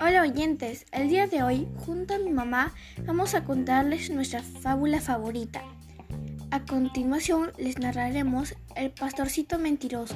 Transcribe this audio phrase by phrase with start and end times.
[0.00, 2.72] oyentes, el día de hoy, junto a mi mamá,
[3.04, 5.62] vamos a contarles nuestra fábula favorita.
[6.50, 10.14] A continuación les narraremos El pastorcito mentiroso.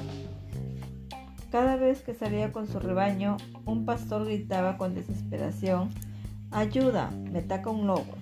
[1.51, 5.89] Cada vez que salía con su rebaño, un pastor gritaba con desesperación,
[6.51, 8.15] Ayuda, me ataca un lobo.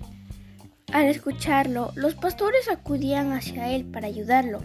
[0.92, 4.60] Al escucharlo, los pastores acudían hacia él para ayudarlo,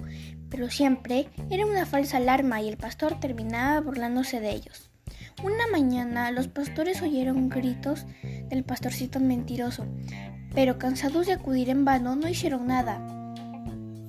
[0.51, 4.88] pero siempre era una falsa alarma y el pastor terminaba burlándose de ellos.
[5.43, 8.07] Una mañana los pastores oyeron gritos
[8.49, 9.87] del pastorcito mentiroso,
[10.53, 13.07] pero cansados de acudir en vano no hicieron nada.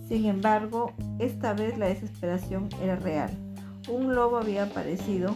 [0.07, 3.29] Sin embargo, esta vez la desesperación era real.
[3.88, 5.35] Un lobo había aparecido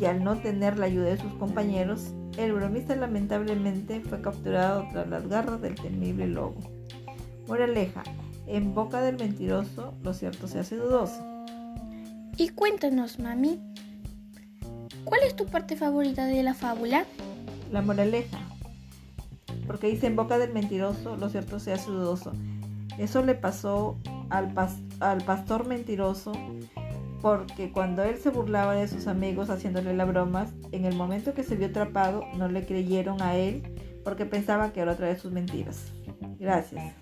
[0.00, 5.06] y al no tener la ayuda de sus compañeros, el bromista lamentablemente fue capturado tras
[5.08, 6.56] las garras del temible lobo.
[7.46, 8.04] Moraleja,
[8.46, 11.22] en boca del mentiroso lo cierto se hace dudoso.
[12.38, 13.60] Y cuéntanos, mami,
[15.10, 17.04] ¿cuál es tu parte favorita de la fábula?
[17.70, 18.38] La moraleja,
[19.66, 22.32] porque dice en boca del mentiroso lo cierto se hace dudoso.
[22.96, 23.98] Eso le pasó
[24.30, 24.54] al,
[25.00, 26.32] al pastor mentiroso
[27.20, 31.42] porque cuando él se burlaba de sus amigos haciéndole las bromas, en el momento que
[31.42, 33.62] se vio atrapado no le creyeron a él
[34.04, 35.92] porque pensaban que era otra de sus mentiras.
[36.38, 36.94] Gracias.